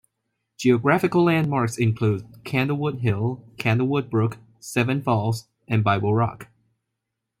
Geographical 0.57 1.25
landmarks 1.25 1.77
include 1.77 2.23
Candlewood 2.43 3.01
Hill, 3.01 3.45
Candlewood 3.57 4.09
Brook, 4.09 4.39
Seven 4.59 5.03
Falls 5.03 5.47
and 5.67 5.83
Bible 5.83 6.15
Rock. 6.15 6.47